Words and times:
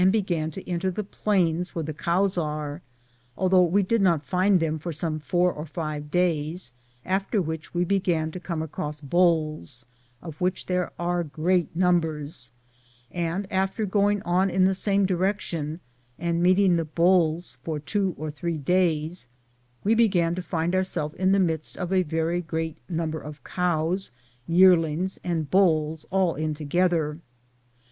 am 0.01 0.07
Google 0.09 0.21
THE 0.21 0.33
JOURNEY 0.33 0.45
OF 0.45 0.45
CORONADO 0.49 0.61
to 0.65 0.69
enter 0.71 0.91
the 0.91 1.03
plains 1.03 1.75
where 1.75 1.83
the 1.83 1.93
cows 1.93 2.35
ate, 2.35 2.81
al 3.37 3.49
though 3.49 3.61
we 3.61 3.83
did 3.83 4.01
not 4.01 4.25
find 4.25 4.59
them 4.59 4.79
for 4.79 4.91
some 4.91 5.19
four 5.19 5.53
or 5.53 5.67
five 5.67 6.09
days, 6.09 6.73
after 7.05 7.39
which 7.39 7.75
we 7.75 7.85
began 7.85 8.31
to 8.31 8.39
come 8.39 8.63
across 8.63 8.99
bulla, 8.99 9.59
of 10.23 10.41
which 10.41 10.65
there 10.65 10.91
are 10.97 11.23
great 11.23 11.75
num 11.75 11.99
bers, 11.99 12.49
and 13.11 13.45
after 13.53 13.85
going 13.85 14.23
on 14.23 14.49
in 14.49 14.65
the 14.65 14.73
same 14.73 15.05
direc 15.05 15.39
tion 15.39 15.79
and 16.17 16.41
meeting 16.41 16.77
the 16.77 16.85
bulls 16.85 17.59
for 17.61 17.79
two 17.79 18.15
or 18.17 18.31
three 18.31 18.57
days, 18.57 19.27
we 19.83 19.93
began 19.93 20.33
to 20.33 20.41
find 20.41 20.73
ourselves 20.73 21.13
in 21.13 21.31
the 21.31 21.37
midst 21.39 21.77
of 21.77 21.89
very 21.89 22.41
great 22.41 22.79
numbers 22.89 23.23
of 23.27 23.43
cows, 23.43 24.09
yearlings 24.47 25.19
and 25.23 25.51
bulls 25.51 26.07
all 26.09 26.33
in 26.33 26.55
together. 26.55 27.19